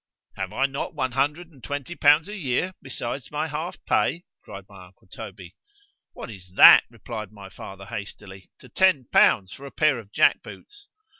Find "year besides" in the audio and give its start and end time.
2.35-3.29